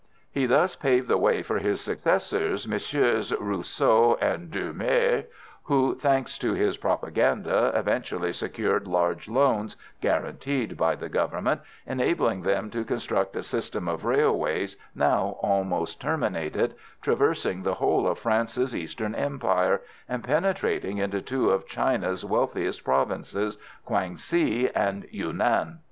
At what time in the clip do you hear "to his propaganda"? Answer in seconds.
6.39-7.71